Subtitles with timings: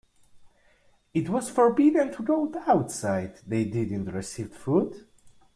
[1.13, 5.05] It was forbidden to go outside, they didn't received food.